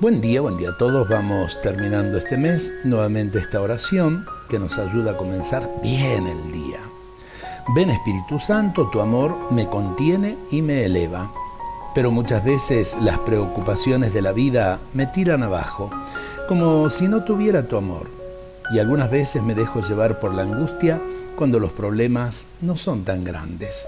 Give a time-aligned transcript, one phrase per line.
[0.00, 1.06] Buen día, buen día a todos.
[1.10, 6.78] Vamos terminando este mes, nuevamente esta oración que nos ayuda a comenzar bien el día.
[7.74, 11.30] Ven Espíritu Santo, tu amor me contiene y me eleva.
[11.94, 15.90] Pero muchas veces las preocupaciones de la vida me tiran abajo,
[16.48, 18.08] como si no tuviera tu amor.
[18.72, 20.98] Y algunas veces me dejo llevar por la angustia
[21.36, 23.86] cuando los problemas no son tan grandes.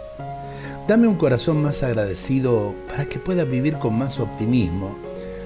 [0.87, 4.95] Dame un corazón más agradecido para que pueda vivir con más optimismo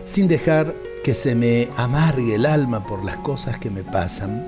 [0.07, 0.73] sin dejar
[1.05, 4.47] que se me amargue el alma por las cosas que me pasan,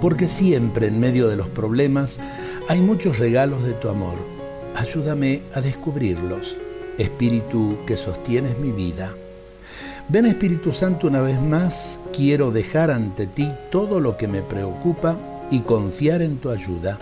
[0.00, 2.20] porque siempre en medio de los problemas
[2.68, 4.16] hay muchos regalos de tu amor.
[4.74, 6.56] Ayúdame a descubrirlos,
[6.98, 9.12] Espíritu que sostienes mi vida.
[10.08, 15.16] Ven Espíritu Santo una vez más, quiero dejar ante ti todo lo que me preocupa
[15.50, 16.98] y confiar en tu ayuda.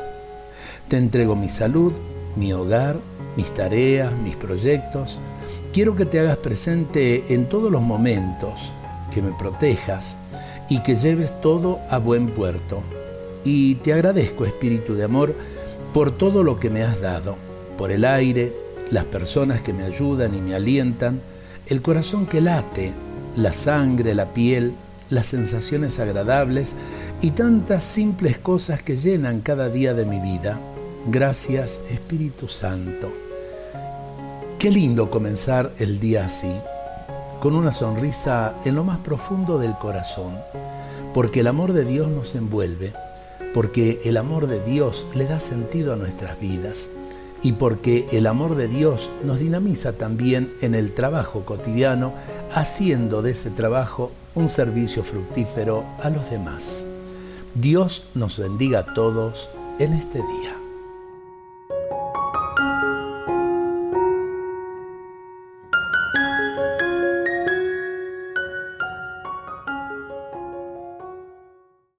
[0.88, 1.92] Te entrego mi salud,
[2.36, 2.96] mi hogar,
[3.36, 5.18] mis tareas, mis proyectos,
[5.74, 8.70] Quiero que te hagas presente en todos los momentos,
[9.12, 10.18] que me protejas
[10.68, 12.80] y que lleves todo a buen puerto.
[13.42, 15.34] Y te agradezco, Espíritu de Amor,
[15.92, 17.34] por todo lo que me has dado,
[17.76, 18.52] por el aire,
[18.92, 21.20] las personas que me ayudan y me alientan,
[21.66, 22.92] el corazón que late,
[23.34, 24.74] la sangre, la piel,
[25.10, 26.76] las sensaciones agradables
[27.20, 30.60] y tantas simples cosas que llenan cada día de mi vida.
[31.06, 33.12] Gracias, Espíritu Santo.
[34.58, 36.50] Qué lindo comenzar el día así,
[37.42, 40.38] con una sonrisa en lo más profundo del corazón,
[41.12, 42.94] porque el amor de Dios nos envuelve,
[43.52, 46.88] porque el amor de Dios le da sentido a nuestras vidas
[47.42, 52.14] y porque el amor de Dios nos dinamiza también en el trabajo cotidiano,
[52.54, 56.86] haciendo de ese trabajo un servicio fructífero a los demás.
[57.54, 60.63] Dios nos bendiga a todos en este día.